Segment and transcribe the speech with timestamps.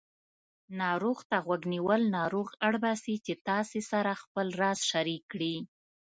[0.81, 5.55] ناروغ ته غوږ نیول ناروغ اړباسي چې تاسې سره خپل راز شریک کړي